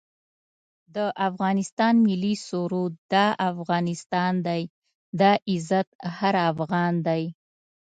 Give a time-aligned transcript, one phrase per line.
[0.95, 0.97] د
[1.27, 4.61] افغانستان ملي سرود دا افغانستان دی
[5.19, 7.23] دا عزت هر افغان دی